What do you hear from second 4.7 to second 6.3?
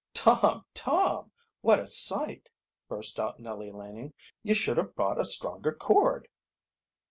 have brought a stronger cord."